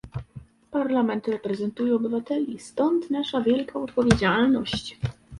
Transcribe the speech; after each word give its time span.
Parlament 0.71 1.25
reprezentuje 1.27 1.93
obywateli, 1.95 2.59
stąd 2.59 3.09
nasza 3.09 3.41
wielka 3.41 3.79
odpowiedzialność 3.79 4.97